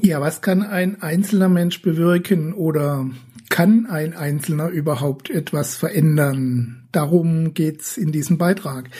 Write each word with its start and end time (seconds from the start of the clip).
Ja, 0.00 0.20
was 0.20 0.42
kann 0.42 0.62
ein 0.62 1.02
einzelner 1.02 1.48
Mensch 1.48 1.82
bewirken 1.82 2.52
oder 2.52 3.10
kann 3.48 3.86
ein 3.86 4.14
Einzelner 4.14 4.68
überhaupt 4.68 5.28
etwas 5.28 5.74
verändern? 5.74 6.84
Darum 6.92 7.54
geht's 7.54 7.96
in 7.96 8.12
diesem 8.12 8.38
Beitrag. 8.38 8.90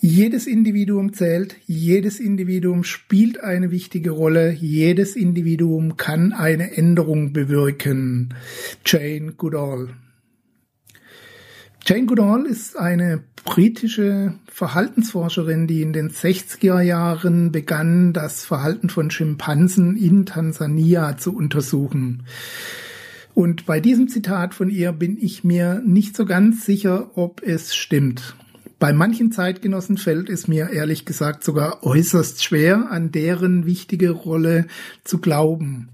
Jedes 0.00 0.46
Individuum 0.46 1.12
zählt, 1.12 1.56
jedes 1.66 2.20
Individuum 2.20 2.84
spielt 2.84 3.40
eine 3.42 3.70
wichtige 3.70 4.10
Rolle, 4.10 4.52
jedes 4.52 5.16
Individuum 5.16 5.96
kann 5.96 6.32
eine 6.32 6.76
Änderung 6.76 7.32
bewirken. 7.32 8.34
Jane 8.84 9.32
Goodall. 9.32 9.88
Jane 11.88 12.04
Goodall 12.04 12.44
ist 12.44 12.76
eine 12.76 13.22
britische 13.46 14.34
Verhaltensforscherin, 14.52 15.66
die 15.66 15.80
in 15.80 15.94
den 15.94 16.10
60er 16.10 16.82
Jahren 16.82 17.50
begann, 17.50 18.12
das 18.12 18.44
Verhalten 18.44 18.90
von 18.90 19.10
Schimpansen 19.10 19.96
in 19.96 20.26
Tansania 20.26 21.16
zu 21.16 21.34
untersuchen. 21.34 22.24
Und 23.32 23.64
bei 23.64 23.80
diesem 23.80 24.08
Zitat 24.08 24.52
von 24.52 24.68
ihr 24.68 24.92
bin 24.92 25.16
ich 25.18 25.44
mir 25.44 25.80
nicht 25.82 26.14
so 26.14 26.26
ganz 26.26 26.66
sicher, 26.66 27.16
ob 27.16 27.40
es 27.42 27.74
stimmt. 27.74 28.36
Bei 28.78 28.92
manchen 28.92 29.32
Zeitgenossen 29.32 29.96
fällt 29.96 30.28
es 30.28 30.46
mir 30.46 30.68
ehrlich 30.68 31.06
gesagt 31.06 31.42
sogar 31.42 31.84
äußerst 31.84 32.44
schwer, 32.44 32.90
an 32.90 33.12
deren 33.12 33.64
wichtige 33.64 34.10
Rolle 34.10 34.66
zu 35.04 35.22
glauben. 35.22 35.88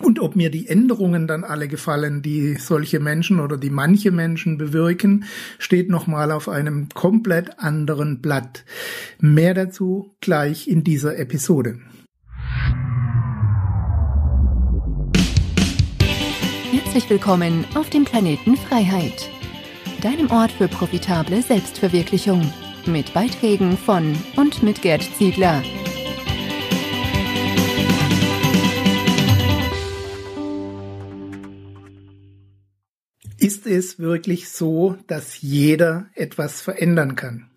Und 0.00 0.18
ob 0.18 0.34
mir 0.34 0.50
die 0.50 0.66
Änderungen 0.66 1.28
dann 1.28 1.44
alle 1.44 1.68
gefallen, 1.68 2.20
die 2.20 2.56
solche 2.56 2.98
Menschen 2.98 3.38
oder 3.38 3.56
die 3.56 3.70
manche 3.70 4.10
Menschen 4.10 4.58
bewirken, 4.58 5.24
steht 5.58 5.88
nochmal 5.88 6.32
auf 6.32 6.48
einem 6.48 6.88
komplett 6.88 7.60
anderen 7.60 8.20
Blatt. 8.20 8.64
Mehr 9.20 9.54
dazu 9.54 10.16
gleich 10.20 10.66
in 10.66 10.82
dieser 10.82 11.16
Episode. 11.16 11.78
Herzlich 16.72 17.08
willkommen 17.08 17.64
auf 17.76 17.88
dem 17.90 18.04
Planeten 18.04 18.56
Freiheit, 18.56 19.30
deinem 20.02 20.28
Ort 20.30 20.50
für 20.50 20.66
profitable 20.66 21.40
Selbstverwirklichung, 21.40 22.52
mit 22.86 23.14
Beiträgen 23.14 23.78
von 23.78 24.16
und 24.36 24.62
mit 24.64 24.82
Gerd 24.82 25.02
Ziegler. 25.16 25.62
Ist 33.44 33.66
es 33.66 33.98
wirklich 33.98 34.48
so, 34.48 34.96
dass 35.06 35.42
jeder 35.42 36.06
etwas 36.14 36.62
verändern 36.62 37.14
kann? 37.14 37.50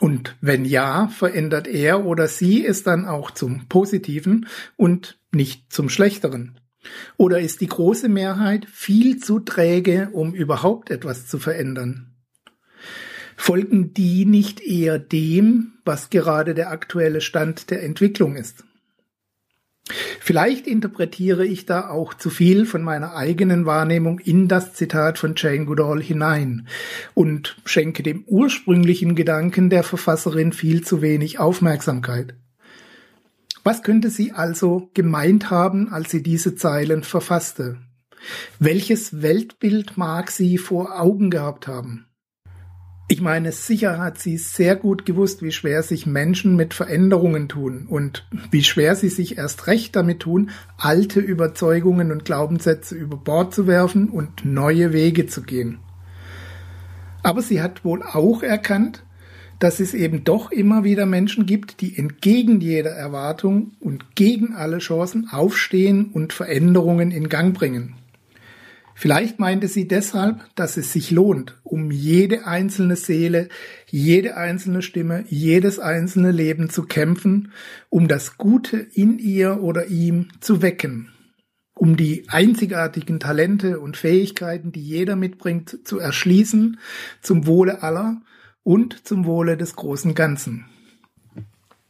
Und 0.00 0.34
wenn 0.40 0.64
ja, 0.64 1.08
verändert 1.08 1.68
er 1.68 2.06
oder 2.06 2.26
sie 2.26 2.64
es 2.64 2.84
dann 2.84 3.04
auch 3.04 3.30
zum 3.30 3.68
Positiven 3.68 4.46
und 4.78 5.18
nicht 5.32 5.70
zum 5.70 5.90
Schlechteren? 5.90 6.58
Oder 7.18 7.38
ist 7.40 7.60
die 7.60 7.66
große 7.66 8.08
Mehrheit 8.08 8.64
viel 8.64 9.18
zu 9.18 9.38
träge, 9.38 10.08
um 10.12 10.34
überhaupt 10.34 10.88
etwas 10.88 11.26
zu 11.26 11.38
verändern? 11.38 12.14
Folgen 13.36 13.92
die 13.92 14.24
nicht 14.24 14.62
eher 14.62 14.98
dem, 14.98 15.74
was 15.84 16.08
gerade 16.08 16.54
der 16.54 16.70
aktuelle 16.70 17.20
Stand 17.20 17.68
der 17.68 17.82
Entwicklung 17.82 18.36
ist? 18.36 18.64
Vielleicht 20.26 20.66
interpretiere 20.66 21.46
ich 21.46 21.66
da 21.66 21.88
auch 21.88 22.12
zu 22.12 22.30
viel 22.30 22.66
von 22.66 22.82
meiner 22.82 23.14
eigenen 23.14 23.64
Wahrnehmung 23.64 24.18
in 24.18 24.48
das 24.48 24.74
Zitat 24.74 25.18
von 25.18 25.34
Jane 25.36 25.66
Goodall 25.66 26.02
hinein 26.02 26.66
und 27.14 27.56
schenke 27.64 28.02
dem 28.02 28.24
ursprünglichen 28.26 29.14
Gedanken 29.14 29.70
der 29.70 29.84
Verfasserin 29.84 30.52
viel 30.52 30.82
zu 30.82 31.00
wenig 31.00 31.38
Aufmerksamkeit. 31.38 32.34
Was 33.62 33.84
könnte 33.84 34.10
sie 34.10 34.32
also 34.32 34.90
gemeint 34.94 35.50
haben, 35.50 35.92
als 35.92 36.10
sie 36.10 36.24
diese 36.24 36.56
Zeilen 36.56 37.04
verfasste? 37.04 37.78
Welches 38.58 39.22
Weltbild 39.22 39.96
mag 39.96 40.32
sie 40.32 40.58
vor 40.58 41.00
Augen 41.00 41.30
gehabt 41.30 41.68
haben? 41.68 42.06
Ich 43.08 43.20
meine, 43.20 43.52
sicher 43.52 43.98
hat 43.98 44.18
sie 44.18 44.36
sehr 44.36 44.74
gut 44.74 45.06
gewusst, 45.06 45.40
wie 45.40 45.52
schwer 45.52 45.84
sich 45.84 46.06
Menschen 46.06 46.56
mit 46.56 46.74
Veränderungen 46.74 47.48
tun 47.48 47.86
und 47.88 48.26
wie 48.50 48.64
schwer 48.64 48.96
sie 48.96 49.10
sich 49.10 49.38
erst 49.38 49.68
recht 49.68 49.94
damit 49.94 50.20
tun, 50.20 50.50
alte 50.76 51.20
Überzeugungen 51.20 52.10
und 52.10 52.24
Glaubenssätze 52.24 52.96
über 52.96 53.16
Bord 53.16 53.54
zu 53.54 53.68
werfen 53.68 54.08
und 54.08 54.44
neue 54.44 54.92
Wege 54.92 55.26
zu 55.26 55.42
gehen. 55.42 55.78
Aber 57.22 57.42
sie 57.42 57.62
hat 57.62 57.84
wohl 57.84 58.02
auch 58.02 58.42
erkannt, 58.42 59.04
dass 59.60 59.78
es 59.78 59.94
eben 59.94 60.24
doch 60.24 60.50
immer 60.50 60.82
wieder 60.82 61.06
Menschen 61.06 61.46
gibt, 61.46 61.80
die 61.80 61.96
entgegen 61.96 62.60
jeder 62.60 62.90
Erwartung 62.90 63.72
und 63.78 64.16
gegen 64.16 64.54
alle 64.54 64.78
Chancen 64.78 65.28
aufstehen 65.30 66.10
und 66.12 66.32
Veränderungen 66.32 67.12
in 67.12 67.28
Gang 67.28 67.56
bringen. 67.56 67.94
Vielleicht 68.98 69.38
meinte 69.38 69.68
sie 69.68 69.86
deshalb, 69.86 70.40
dass 70.54 70.78
es 70.78 70.90
sich 70.90 71.10
lohnt, 71.10 71.60
um 71.64 71.90
jede 71.90 72.46
einzelne 72.46 72.96
Seele, 72.96 73.50
jede 73.90 74.38
einzelne 74.38 74.80
Stimme, 74.80 75.26
jedes 75.28 75.78
einzelne 75.78 76.30
Leben 76.30 76.70
zu 76.70 76.84
kämpfen, 76.84 77.52
um 77.90 78.08
das 78.08 78.38
Gute 78.38 78.78
in 78.78 79.18
ihr 79.18 79.62
oder 79.62 79.88
ihm 79.88 80.28
zu 80.40 80.62
wecken, 80.62 81.10
um 81.74 81.98
die 81.98 82.24
einzigartigen 82.28 83.20
Talente 83.20 83.80
und 83.80 83.98
Fähigkeiten, 83.98 84.72
die 84.72 84.82
jeder 84.82 85.14
mitbringt, 85.14 85.86
zu 85.86 85.98
erschließen, 85.98 86.80
zum 87.20 87.46
Wohle 87.46 87.82
aller 87.82 88.22
und 88.62 89.06
zum 89.06 89.26
Wohle 89.26 89.58
des 89.58 89.76
großen 89.76 90.14
Ganzen. 90.14 90.64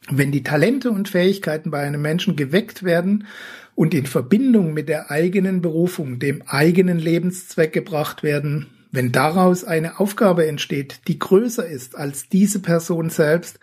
Wenn 0.08 0.30
die 0.30 0.42
Talente 0.42 0.90
und 0.90 1.08
Fähigkeiten 1.08 1.70
bei 1.70 1.80
einem 1.80 2.00
Menschen 2.00 2.36
geweckt 2.36 2.84
werden 2.84 3.26
und 3.74 3.92
in 3.92 4.06
Verbindung 4.06 4.72
mit 4.72 4.88
der 4.88 5.10
eigenen 5.10 5.62
Berufung, 5.62 6.18
dem 6.18 6.42
eigenen 6.46 6.98
Lebenszweck 6.98 7.72
gebracht 7.72 8.22
werden, 8.22 8.68
wenn 8.92 9.12
daraus 9.12 9.64
eine 9.64 10.00
Aufgabe 10.00 10.46
entsteht, 10.46 11.00
die 11.08 11.18
größer 11.18 11.66
ist 11.66 11.96
als 11.96 12.28
diese 12.28 12.60
Person 12.60 13.10
selbst 13.10 13.58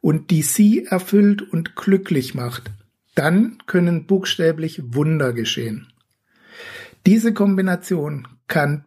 und 0.00 0.30
die 0.30 0.42
sie 0.42 0.84
erfüllt 0.84 1.42
und 1.42 1.74
glücklich 1.74 2.34
macht, 2.34 2.70
dann 3.14 3.58
können 3.66 4.06
buchstäblich 4.06 4.94
Wunder 4.94 5.32
geschehen. 5.32 5.88
Diese 7.06 7.32
Kombination 7.32 8.28
kann 8.46 8.84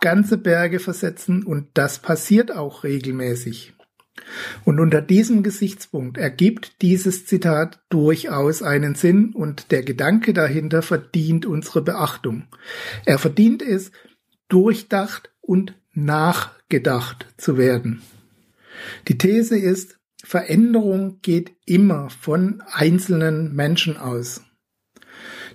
ganze 0.00 0.38
Berge 0.38 0.80
versetzen 0.80 1.44
und 1.44 1.68
das 1.74 2.00
passiert 2.00 2.54
auch 2.54 2.84
regelmäßig. 2.84 3.74
Und 4.64 4.80
unter 4.80 5.00
diesem 5.00 5.42
Gesichtspunkt 5.42 6.18
ergibt 6.18 6.82
dieses 6.82 7.26
Zitat 7.26 7.80
durchaus 7.88 8.62
einen 8.62 8.94
Sinn 8.94 9.32
und 9.34 9.70
der 9.70 9.82
Gedanke 9.82 10.32
dahinter 10.32 10.82
verdient 10.82 11.46
unsere 11.46 11.82
Beachtung. 11.82 12.44
Er 13.04 13.18
verdient 13.18 13.62
es, 13.62 13.90
durchdacht 14.48 15.30
und 15.40 15.74
nachgedacht 15.92 17.26
zu 17.36 17.58
werden. 17.58 18.02
Die 19.08 19.18
These 19.18 19.58
ist, 19.58 19.98
Veränderung 20.22 21.20
geht 21.22 21.52
immer 21.64 22.10
von 22.10 22.62
einzelnen 22.72 23.54
Menschen 23.54 23.96
aus. 23.96 24.42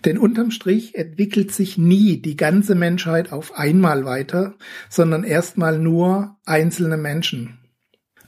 Denn 0.05 0.17
unterm 0.17 0.51
Strich 0.51 0.95
entwickelt 0.95 1.51
sich 1.51 1.77
nie 1.77 2.21
die 2.21 2.35
ganze 2.35 2.75
Menschheit 2.75 3.31
auf 3.31 3.53
einmal 3.53 4.03
weiter, 4.05 4.55
sondern 4.89 5.23
erstmal 5.23 5.79
nur 5.79 6.37
einzelne 6.45 6.97
Menschen. 6.97 7.59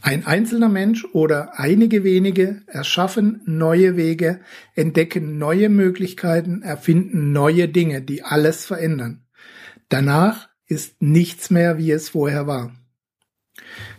Ein 0.06 0.28
einzelner 0.28 0.70
Mensch 0.70 1.04
oder 1.14 1.60
einige 1.60 2.04
wenige 2.04 2.62
erschaffen 2.68 3.42
neue 3.48 3.98
Wege, 3.98 4.40
entdecken 4.76 5.40
neue 5.40 5.68
Möglichkeiten, 5.68 6.62
erfinden 6.62 7.32
neue 7.32 7.68
Dinge, 7.68 8.04
die 8.04 8.22
alles 8.22 8.68
verändern. 8.68 9.26
Danach 9.90 10.48
ist 10.68 11.02
nichts 11.02 11.50
mehr, 11.50 11.80
wie 11.80 11.90
es 11.90 12.10
vorher 12.10 12.46
war. 12.46 12.76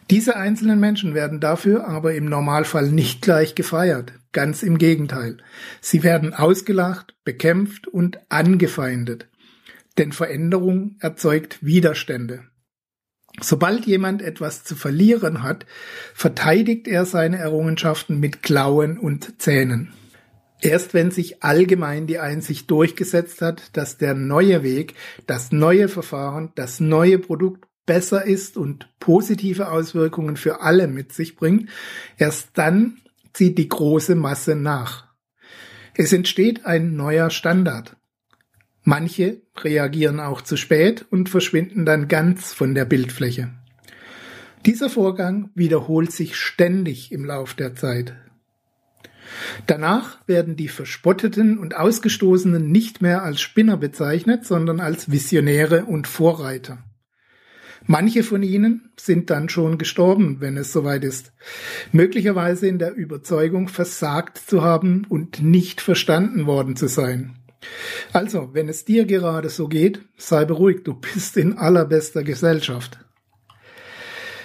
Diese 0.09 0.37
einzelnen 0.37 0.79
Menschen 0.79 1.13
werden 1.15 1.41
dafür 1.41 1.89
aber 1.89 2.15
im 2.15 2.27
Normalfall 2.27 2.93
nicht 2.93 3.21
gleich 3.21 3.57
gefeiert, 3.57 4.13
ganz 4.31 4.63
im 4.63 4.79
Gegenteil. 4.79 5.39
Sie 5.81 6.05
werden 6.05 6.35
ausgelacht, 6.35 7.17
bekämpft 7.25 7.89
und 7.89 8.21
angefeindet. 8.29 9.29
Denn 9.99 10.13
Veränderung 10.13 10.99
erzeugt 11.01 11.65
Widerstände. 11.65 12.45
Sobald 13.41 13.87
jemand 13.87 14.23
etwas 14.23 14.65
zu 14.65 14.77
verlieren 14.77 15.43
hat, 15.43 15.67
verteidigt 16.15 16.89
er 16.89 17.05
seine 17.05 17.39
Errungenschaften 17.39 18.19
mit 18.19 18.43
Klauen 18.43 18.99
und 18.99 19.41
Zähnen. 19.41 19.93
Erst 20.61 20.95
wenn 20.95 21.11
sich 21.11 21.43
allgemein 21.43 22.07
die 22.07 22.19
Einsicht 22.19 22.71
durchgesetzt 22.71 23.43
hat, 23.43 23.77
dass 23.77 23.99
der 23.99 24.15
neue 24.15 24.63
Weg, 24.63 24.95
das 25.27 25.53
neue 25.53 25.89
Verfahren, 25.89 26.51
das 26.55 26.81
neue 26.81 27.19
Produkt 27.19 27.67
besser 27.85 28.25
ist 28.25 28.57
und 28.57 28.89
positive 28.99 29.71
Auswirkungen 29.71 30.37
für 30.37 30.63
alle 30.63 30.89
mit 30.89 31.13
sich 31.13 31.37
bringt, 31.37 31.69
erst 32.17 32.51
dann 32.55 32.99
zieht 33.33 33.59
die 33.59 33.69
große 33.69 34.15
Masse 34.15 34.57
nach. 34.57 35.07
Es 35.95 36.13
entsteht 36.13 36.65
ein 36.67 36.97
neuer 36.97 37.31
Standard. 37.31 37.97
Manche 38.89 39.43
reagieren 39.59 40.21
auch 40.21 40.43
zu 40.43 40.57
spät 40.57 41.07
und 41.11 41.29
verschwinden 41.29 41.85
dann 41.85 42.07
ganz 42.07 42.53
von 42.53 42.73
der 42.73 42.85
Bildfläche. 42.85 43.51
Dieser 44.65 44.89
Vorgang 44.89 45.51
wiederholt 45.57 46.13
sich 46.13 46.37
ständig 46.37 47.11
im 47.11 47.25
Lauf 47.25 47.55
der 47.55 47.75
Zeit. 47.75 48.15
Danach 49.67 50.21
werden 50.29 50.55
die 50.55 50.69
Verspotteten 50.69 51.59
und 51.59 51.77
Ausgestoßenen 51.77 52.71
nicht 52.71 53.03
mehr 53.03 53.25
als 53.25 53.41
Spinner 53.41 53.77
bezeichnet, 53.77 54.45
sondern 54.45 54.79
als 54.79 55.11
Visionäre 55.11 55.87
und 55.87 56.07
Vorreiter. 56.07 56.79
Manche 57.87 58.23
von 58.23 58.45
ihnen 58.45 58.93
sind 58.97 59.31
dann 59.31 59.49
schon 59.49 59.79
gestorben, 59.79 60.37
wenn 60.39 60.57
es 60.57 60.73
soweit 60.73 61.03
ist, 61.03 61.33
möglicherweise 61.91 62.69
in 62.69 62.79
der 62.79 62.95
Überzeugung 62.95 63.67
versagt 63.67 64.39
zu 64.39 64.63
haben 64.63 65.05
und 65.09 65.43
nicht 65.43 65.81
verstanden 65.81 66.47
worden 66.47 66.77
zu 66.77 66.87
sein. 66.87 67.37
Also, 68.17 68.55
wenn 68.55 68.71
es 68.71 68.87
dir 68.87 69.05
gerade 69.05 69.51
so 69.51 69.69
geht, 69.69 70.01
sei 70.17 70.47
beruhigt, 70.47 70.87
du 70.87 70.95
bist 70.95 71.37
in 71.37 71.59
allerbester 71.59 72.25
Gesellschaft. 72.25 72.99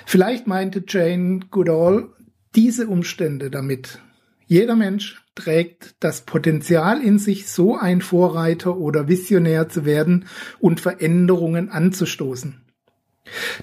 Vielleicht 0.06 0.46
meinte 0.46 0.84
Jane 0.86 1.40
Goodall 1.50 2.10
diese 2.54 2.90
Umstände 2.90 3.50
damit. 3.50 4.00
Jeder 4.46 4.76
Mensch 4.76 5.26
trägt 5.36 5.96
das 6.02 6.26
Potenzial 6.26 7.02
in 7.02 7.18
sich, 7.18 7.48
so 7.48 7.78
ein 7.78 8.02
Vorreiter 8.02 8.76
oder 8.76 9.08
Visionär 9.08 9.70
zu 9.70 9.86
werden 9.86 10.26
und 10.60 10.82
Veränderungen 10.82 11.70
anzustoßen. 11.70 12.66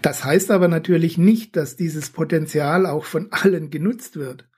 Das 0.00 0.24
heißt 0.24 0.50
aber 0.50 0.68
natürlich 0.68 1.18
nicht, 1.18 1.54
dass 1.54 1.76
dieses 1.76 2.08
Potenzial 2.08 2.86
auch 2.86 3.04
von 3.04 3.28
allen 3.30 3.68
genutzt 3.68 4.16
wird. 4.16 4.48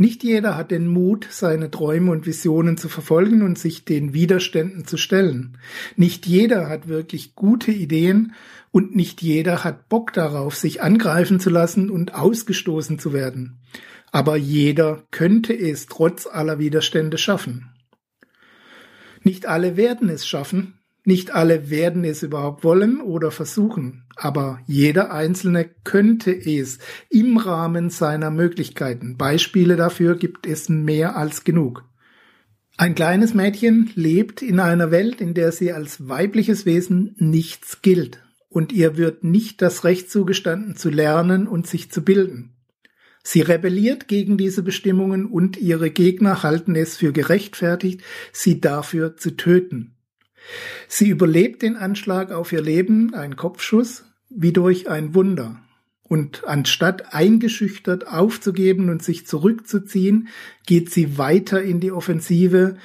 Nicht 0.00 0.22
jeder 0.22 0.56
hat 0.56 0.70
den 0.70 0.86
Mut, 0.86 1.26
seine 1.28 1.72
Träume 1.72 2.12
und 2.12 2.24
Visionen 2.24 2.76
zu 2.76 2.88
verfolgen 2.88 3.42
und 3.42 3.58
sich 3.58 3.84
den 3.84 4.14
Widerständen 4.14 4.86
zu 4.86 4.96
stellen. 4.96 5.58
Nicht 5.96 6.24
jeder 6.24 6.68
hat 6.68 6.86
wirklich 6.86 7.34
gute 7.34 7.72
Ideen 7.72 8.32
und 8.70 8.94
nicht 8.94 9.22
jeder 9.22 9.64
hat 9.64 9.88
Bock 9.88 10.12
darauf, 10.12 10.54
sich 10.54 10.82
angreifen 10.82 11.40
zu 11.40 11.50
lassen 11.50 11.90
und 11.90 12.14
ausgestoßen 12.14 13.00
zu 13.00 13.12
werden. 13.12 13.58
Aber 14.12 14.36
jeder 14.36 15.02
könnte 15.10 15.52
es 15.52 15.86
trotz 15.86 16.28
aller 16.28 16.60
Widerstände 16.60 17.18
schaffen. 17.18 17.68
Nicht 19.24 19.46
alle 19.46 19.76
werden 19.76 20.10
es 20.10 20.28
schaffen, 20.28 20.77
nicht 21.08 21.34
alle 21.34 21.70
werden 21.70 22.04
es 22.04 22.22
überhaupt 22.22 22.62
wollen 22.62 23.00
oder 23.00 23.32
versuchen, 23.32 24.04
aber 24.14 24.60
jeder 24.66 25.12
Einzelne 25.12 25.68
könnte 25.82 26.30
es 26.30 26.78
im 27.10 27.36
Rahmen 27.36 27.90
seiner 27.90 28.30
Möglichkeiten. 28.30 29.16
Beispiele 29.16 29.74
dafür 29.74 30.14
gibt 30.14 30.46
es 30.46 30.68
mehr 30.68 31.16
als 31.16 31.42
genug. 31.42 31.84
Ein 32.76 32.94
kleines 32.94 33.34
Mädchen 33.34 33.90
lebt 33.96 34.40
in 34.40 34.60
einer 34.60 34.92
Welt, 34.92 35.20
in 35.20 35.34
der 35.34 35.50
sie 35.50 35.72
als 35.72 36.08
weibliches 36.08 36.64
Wesen 36.64 37.16
nichts 37.18 37.82
gilt 37.82 38.22
und 38.48 38.72
ihr 38.72 38.96
wird 38.96 39.24
nicht 39.24 39.62
das 39.62 39.84
Recht 39.84 40.10
zugestanden 40.10 40.76
zu 40.76 40.90
lernen 40.90 41.46
und 41.46 41.66
sich 41.66 41.90
zu 41.90 42.02
bilden. 42.02 42.54
Sie 43.22 43.40
rebelliert 43.40 44.08
gegen 44.08 44.38
diese 44.38 44.62
Bestimmungen 44.62 45.26
und 45.26 45.56
ihre 45.56 45.90
Gegner 45.90 46.42
halten 46.42 46.74
es 46.74 46.96
für 46.96 47.12
gerechtfertigt, 47.12 48.02
sie 48.32 48.60
dafür 48.60 49.16
zu 49.16 49.36
töten. 49.36 49.97
Sie 50.88 51.08
überlebt 51.08 51.62
den 51.62 51.76
Anschlag 51.76 52.32
auf 52.32 52.52
ihr 52.52 52.62
Leben, 52.62 53.14
ein 53.14 53.36
Kopfschuss, 53.36 54.04
wie 54.30 54.52
durch 54.52 54.88
ein 54.88 55.14
Wunder. 55.14 55.60
Und 56.02 56.44
anstatt 56.46 57.14
eingeschüchtert 57.14 58.08
aufzugeben 58.08 58.88
und 58.88 59.02
sich 59.02 59.26
zurückzuziehen, 59.26 60.28
geht 60.66 60.90
sie 60.90 61.18
weiter 61.18 61.62
in 61.62 61.80
die 61.80 61.92
Offensive, 61.92 62.76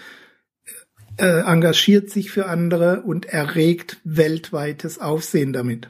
äh, 1.18 1.42
engagiert 1.42 2.10
sich 2.10 2.32
für 2.32 2.48
andere 2.48 3.04
und 3.04 3.26
erregt 3.26 4.02
weltweites 4.04 5.00
Aufsehen 5.00 5.54
damit. 5.54 5.88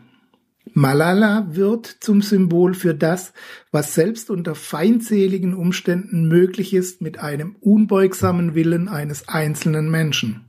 Malala 0.73 1.47
wird 1.51 1.85
zum 1.85 2.21
Symbol 2.21 2.73
für 2.73 2.95
das, 2.95 3.33
was 3.71 3.93
selbst 3.93 4.29
unter 4.29 4.55
feindseligen 4.55 5.53
Umständen 5.53 6.27
möglich 6.27 6.73
ist 6.73 7.01
mit 7.01 7.19
einem 7.19 7.55
unbeugsamen 7.59 8.55
Willen 8.55 8.87
eines 8.87 9.27
einzelnen 9.27 9.91
Menschen. 9.91 10.45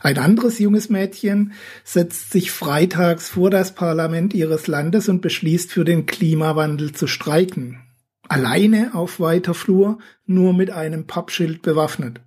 Ein 0.00 0.18
anderes 0.18 0.58
junges 0.58 0.90
Mädchen 0.90 1.52
setzt 1.84 2.30
sich 2.30 2.50
freitags 2.50 3.30
vor 3.30 3.50
das 3.50 3.74
Parlament 3.74 4.32
ihres 4.34 4.66
Landes 4.66 5.08
und 5.08 5.20
beschließt, 5.20 5.72
für 5.72 5.84
den 5.84 6.06
Klimawandel 6.06 6.92
zu 6.92 7.06
streiken. 7.06 7.80
Alleine 8.28 8.90
auf 8.94 9.20
weiter 9.20 9.54
Flur, 9.54 9.98
nur 10.26 10.52
mit 10.52 10.70
einem 10.70 11.06
Pappschild 11.06 11.62
bewaffnet. 11.62 12.20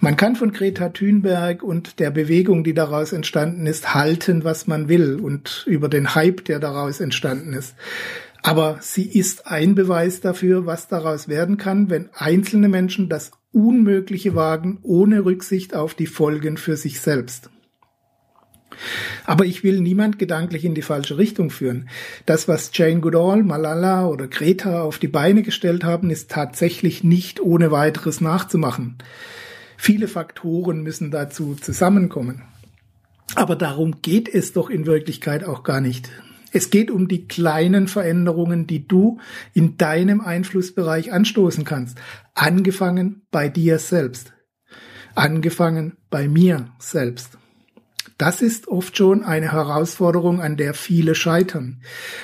Man 0.00 0.16
kann 0.16 0.36
von 0.36 0.52
Greta 0.52 0.90
Thunberg 0.90 1.62
und 1.62 1.98
der 1.98 2.10
Bewegung, 2.10 2.62
die 2.62 2.74
daraus 2.74 3.12
entstanden 3.12 3.66
ist, 3.66 3.94
halten, 3.94 4.44
was 4.44 4.66
man 4.66 4.88
will 4.88 5.18
und 5.18 5.64
über 5.66 5.88
den 5.88 6.14
Hype, 6.14 6.44
der 6.44 6.58
daraus 6.58 7.00
entstanden 7.00 7.54
ist. 7.54 7.74
Aber 8.42 8.78
sie 8.80 9.08
ist 9.08 9.46
ein 9.46 9.74
Beweis 9.74 10.20
dafür, 10.20 10.66
was 10.66 10.88
daraus 10.88 11.26
werden 11.26 11.56
kann, 11.56 11.88
wenn 11.88 12.10
einzelne 12.14 12.68
Menschen 12.68 13.08
das 13.08 13.32
Unmögliche 13.56 14.34
wagen, 14.34 14.80
ohne 14.82 15.24
Rücksicht 15.24 15.74
auf 15.74 15.94
die 15.94 16.06
Folgen 16.06 16.58
für 16.58 16.76
sich 16.76 17.00
selbst. 17.00 17.48
Aber 19.24 19.46
ich 19.46 19.64
will 19.64 19.80
niemand 19.80 20.18
gedanklich 20.18 20.66
in 20.66 20.74
die 20.74 20.82
falsche 20.82 21.16
Richtung 21.16 21.48
führen. 21.48 21.88
Das, 22.26 22.48
was 22.48 22.70
Jane 22.74 23.00
Goodall, 23.00 23.42
Malala 23.42 24.08
oder 24.08 24.28
Greta 24.28 24.82
auf 24.82 24.98
die 24.98 25.08
Beine 25.08 25.42
gestellt 25.42 25.84
haben, 25.84 26.10
ist 26.10 26.30
tatsächlich 26.30 27.02
nicht 27.02 27.40
ohne 27.40 27.70
weiteres 27.70 28.20
nachzumachen. 28.20 28.98
Viele 29.78 30.06
Faktoren 30.06 30.82
müssen 30.82 31.10
dazu 31.10 31.54
zusammenkommen. 31.54 32.42
Aber 33.36 33.56
darum 33.56 34.02
geht 34.02 34.28
es 34.28 34.52
doch 34.52 34.68
in 34.68 34.84
Wirklichkeit 34.84 35.44
auch 35.44 35.62
gar 35.62 35.80
nicht. 35.80 36.10
Es 36.56 36.70
geht 36.70 36.90
um 36.90 37.06
die 37.06 37.28
kleinen 37.28 37.86
Veränderungen, 37.86 38.66
die 38.66 38.88
du 38.88 39.18
in 39.52 39.76
deinem 39.76 40.22
Einflussbereich 40.22 41.12
anstoßen 41.12 41.64
kannst. 41.66 41.98
Angefangen 42.32 43.26
bei 43.30 43.50
dir 43.50 43.78
selbst. 43.78 44.32
Angefangen 45.14 45.98
bei 46.08 46.28
mir 46.28 46.70
selbst. 46.78 47.36
Das 48.16 48.40
ist 48.40 48.68
oft 48.68 48.96
schon 48.96 49.22
eine 49.22 49.52
Herausforderung, 49.52 50.40
an 50.40 50.56
der 50.56 50.72
viele 50.72 51.14
scheitern. 51.14 51.82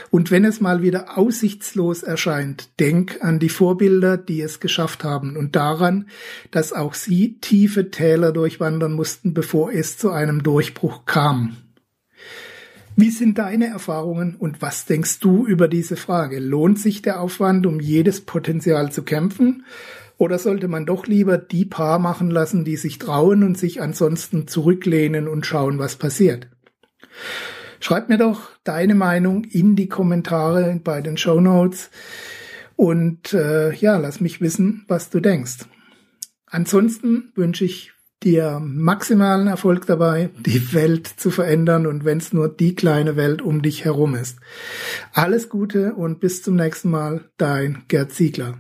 Und 0.09 0.31
wenn 0.31 0.47
es 0.47 0.63
mal 0.63 0.81
wieder 0.81 1.19
aussichtslos 1.19 2.03
erscheint, 2.03 2.81
denk 2.81 3.23
an 3.23 3.39
die 3.39 3.51
Vorbilder, 3.51 4.17
die 4.17 4.41
es 4.41 4.61
geschafft 4.61 5.05
haben 5.05 5.37
und 5.37 5.57
daran, 5.57 6.09
dass 6.51 6.73
auch 6.73 6.95
sie 6.95 7.39
tiefe 7.41 7.91
Täler 7.91 8.33
durchwandern 8.33 8.95
mussten, 8.95 9.35
bevor 9.35 9.75
es 9.75 9.99
zu 9.99 10.11
einem 10.11 10.43
Durchbruch 10.43 11.05
kam. 11.05 11.59
Wie 12.95 13.11
sind 13.11 13.39
deine 13.39 13.69
Erfahrungen 13.69 14.37
und 14.37 14.61
was 14.61 14.85
denkst 14.85 15.19
du 15.21 15.47
über 15.47 15.67
diese 15.67 15.97
Frage? 15.97 16.39
Lohnt 16.39 16.79
sich 16.79 17.01
der 17.01 17.21
Aufwand, 17.21 17.67
um 17.67 17.81
jedes 17.81 18.21
Potenzial 18.21 18.93
zu 18.93 19.03
kämpfen? 19.03 19.65
Oder 20.19 20.39
sollte 20.39 20.69
man 20.69 20.85
doch 20.85 21.07
lieber 21.07 21.39
die 21.39 21.65
Paar 21.65 21.99
machen 21.99 22.31
lassen, 22.31 22.65
die 22.65 22.77
sich 22.77 22.99
trauen 22.99 23.43
und 23.43 23.57
sich 23.57 23.81
ansonsten 23.81 24.47
zurücklehnen 24.47 25.27
und 25.27 25.47
schauen, 25.47 25.79
was 25.79 25.97
passiert? 25.97 26.49
Schreib 27.81 28.09
mir 28.09 28.19
doch 28.19 28.51
deine 28.63 28.95
Meinung 28.95 29.45
in 29.45 29.75
die 29.75 29.89
Kommentare 29.89 30.79
bei 30.85 31.01
den 31.01 31.17
Show 31.17 31.41
Notes 31.41 31.91
und 32.77 33.33
äh, 33.33 33.73
ja, 33.75 33.97
lass 33.97 34.21
mich 34.21 34.41
wissen, 34.41 34.85
was 34.87 35.11
du 35.11 35.21
denkst. 35.21 35.65
Ansonsten 36.47 37.33
wünsche 37.35 37.65
ich 37.65 37.93
dir 38.25 38.61
maximalen 38.63 39.47
Erfolg 39.47 39.87
dabei, 39.87 40.31
die 40.39 40.73
Welt 40.73 41.07
zu 41.07 41.31
verändern 41.31 41.87
und 41.87 42.05
wenn 42.05 42.19
es 42.19 42.33
nur 42.33 42.49
die 42.49 42.75
kleine 42.75 43.17
Welt 43.17 43.43
um 43.43 43.63
dich 43.63 43.85
herum 43.85 44.15
ist. 44.15 44.39
Alles 45.13 45.49
Gute 45.49 45.95
und 45.95 46.21
bis 46.21 46.43
zum 46.43 46.57
nächsten 46.57 46.91
Mal, 46.91 47.25
dein 47.37 47.83
Gerd 47.89 48.13
Ziegler. 48.13 48.59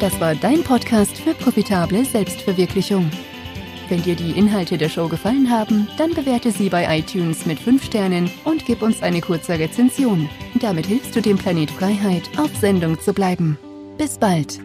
Das 0.00 0.18
war 0.20 0.34
dein 0.34 0.64
Podcast 0.64 1.16
für 1.16 1.34
profitable 1.34 2.04
Selbstverwirklichung. 2.04 3.08
Wenn 3.88 4.02
dir 4.02 4.16
die 4.16 4.32
Inhalte 4.32 4.78
der 4.78 4.88
Show 4.88 5.06
gefallen 5.06 5.50
haben, 5.50 5.86
dann 5.98 6.14
bewerte 6.14 6.50
sie 6.50 6.70
bei 6.70 6.98
iTunes 6.98 7.46
mit 7.46 7.58
5 7.58 7.84
Sternen 7.84 8.30
und 8.44 8.64
gib 8.64 8.82
uns 8.82 9.02
eine 9.02 9.20
kurze 9.20 9.58
Rezension. 9.58 10.28
Damit 10.60 10.86
hilfst 10.86 11.14
du 11.14 11.20
dem 11.20 11.36
Planet 11.36 11.70
Freiheit, 11.70 12.22
auf 12.36 12.50
Sendung 12.56 12.98
zu 13.00 13.12
bleiben. 13.12 13.58
Bis 13.98 14.18
bald. 14.18 14.58